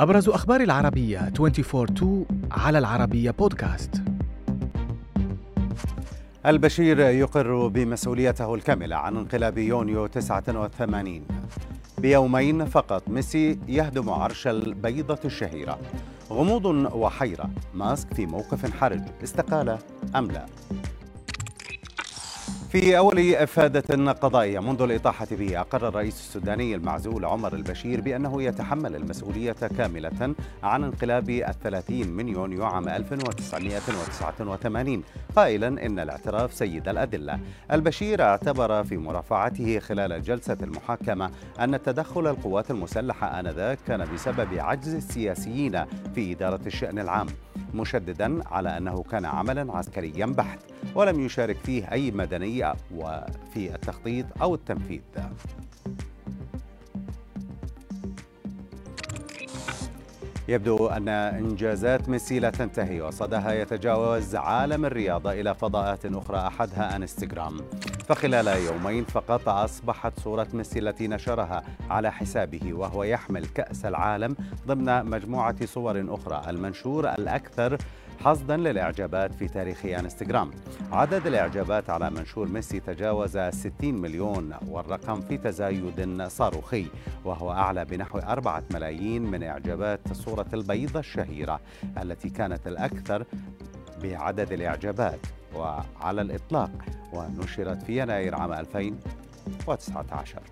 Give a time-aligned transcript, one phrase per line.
[0.00, 2.04] أبرز أخبار العربية 24-2
[2.50, 4.02] على العربية بودكاست
[6.46, 11.26] البشير يقر بمسؤوليته الكاملة عن انقلاب يونيو 89
[11.98, 15.78] بيومين فقط ميسي يهدم عرش البيضة الشهيرة.
[16.30, 17.50] غموض وحيرة.
[17.74, 19.02] ماسك في موقف حرج.
[19.22, 19.78] استقال
[20.16, 20.46] أم لا؟
[22.72, 28.96] في أول إفادة قضائية منذ الإطاحة به أقر الرئيس السوداني المعزول عمر البشير بأنه يتحمل
[28.96, 35.02] المسؤولية كاملة عن انقلاب الثلاثين من يونيو عام 1989
[35.36, 37.40] قائلا إن الاعتراف سيد الأدلة.
[37.72, 41.30] البشير اعتبر في مرافعته خلال جلسة المحاكمة
[41.60, 47.26] أن تدخل القوات المسلحة آنذاك كان بسبب عجز السياسيين في إدارة الشأن العام.
[47.74, 50.58] مشددا على أنه كان عملا عسكريا بحت
[50.94, 55.00] ولم يشارك فيه أي مدني وفي التخطيط أو التنفيذ.
[60.48, 67.56] يبدو أن إنجازات ميسي لا تنتهي وصدها يتجاوز عالم الرياضة إلى فضاءات أخرى أحدها أنستغرام.
[68.08, 75.04] فخلال يومين فقط أصبحت صورة ميسي التي نشرها على حسابه وهو يحمل كأس العالم ضمن
[75.04, 77.78] مجموعة صور أخرى المنشور الأكثر
[78.24, 80.50] حصدا للإعجابات في تاريخ إنستغرام.
[80.92, 86.86] عدد الإعجابات على منشور ميسي تجاوز 60 مليون والرقم في تزايد صاروخي
[87.24, 91.60] وهو أعلى بنحو 4 ملايين من إعجابات صورة البيضة الشهيرة
[92.02, 93.24] التي كانت الأكثر
[94.02, 95.20] بعدد الإعجابات.
[95.54, 96.70] وعلى الإطلاق
[97.12, 100.42] ونشرت في يناير عام 2019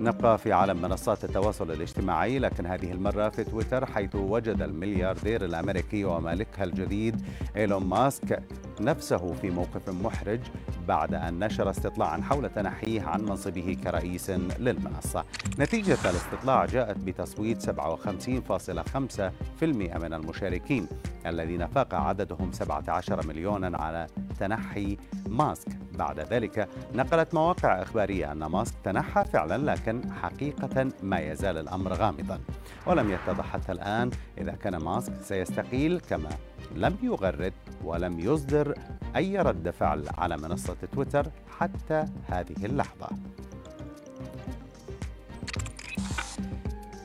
[0.00, 6.04] نبقى في عالم منصات التواصل الاجتماعي لكن هذه المرة في تويتر حيث وجد الملياردير الأمريكي
[6.04, 7.22] ومالكها الجديد
[7.56, 8.42] إيلون ماسك
[8.80, 10.40] نفسه في موقف محرج
[10.88, 15.24] بعد أن نشر استطلاعا حول تنحيه عن منصبه كرئيس للمنصة.
[15.58, 17.70] نتيجة الاستطلاع جاءت بتصويت 57.5%
[19.62, 20.86] من المشاركين.
[21.26, 24.06] الذين فاق عددهم 17 مليونا على
[24.40, 24.96] تنحي
[25.28, 25.68] ماسك.
[25.98, 32.40] بعد ذلك نقلت مواقع إخبارية أن ماسك تنحى فعلا لكن حقيقة ما يزال الأمر غامضا.
[32.86, 36.30] ولم يتضح حتى الآن إذا كان ماسك سيستقيل كما
[36.74, 37.52] لم يغرد
[37.84, 38.74] ولم يصدر
[39.16, 41.26] أي رد فعل على منصة تويتر
[41.58, 43.08] حتى هذه اللحظة.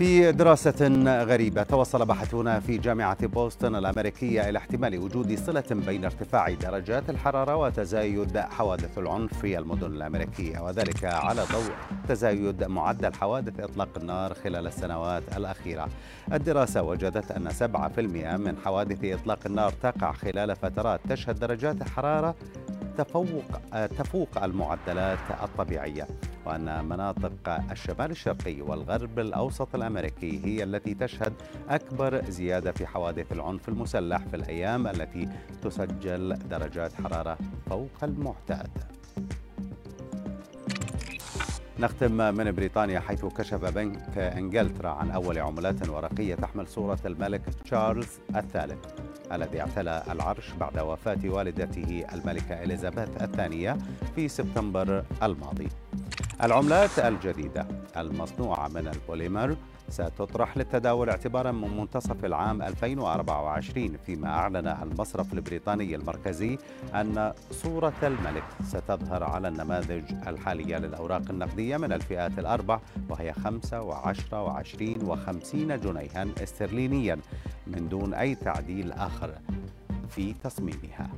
[0.00, 0.88] في دراسة
[1.24, 1.62] غريبة.
[1.62, 8.38] توصل باحثون في جامعة بوسطن الأمريكية إلى احتمال وجود صلة بين ارتفاع درجات الحرارة وتزايد
[8.38, 11.72] حوادث العنف في المدن الأمريكية وذلك على ضوء
[12.08, 15.88] تزايد معدل حوادث إطلاق النار خلال السنوات الأخيرة.
[16.32, 22.34] الدراسة وجدت أن 7% من حوادث إطلاق النار تقع خلال فترات تشهد درجات حرارة
[22.98, 23.44] تفوق
[23.98, 26.06] تفوق المعدلات الطبيعية.
[26.46, 31.32] وأن مناطق الشمال الشرقي والغرب الأوسط الأمريكي هي التي تشهد
[31.68, 35.28] أكبر زيادة في حوادث العنف المسلح في الأيام التي
[35.62, 37.38] تسجل درجات حرارة
[37.70, 38.68] فوق المعتاد
[41.80, 48.08] نختم من بريطانيا حيث كشف بنك إنجلترا عن أول عملات ورقية تحمل صورة الملك تشارلز
[48.36, 48.78] الثالث
[49.32, 53.78] الذي اعتلى العرش بعد وفاة والدته الملكة إليزابيث الثانية
[54.14, 55.68] في سبتمبر الماضي.
[56.42, 59.56] العملات الجديدة المصنوعة من البوليمر
[59.88, 66.58] ستطرح للتداول اعتبارا من منتصف العام 2024 فيما أعلن المصرف البريطاني المركزي
[66.94, 74.14] أن صورة الملك ستظهر على النماذج الحالية للأوراق النقدية من الفئات الأربع وهي 5 و10
[74.30, 77.18] و20 و50 جنيها استرلينيا
[77.66, 79.30] من دون أي تعديل آخر
[80.08, 81.10] في تصميمها.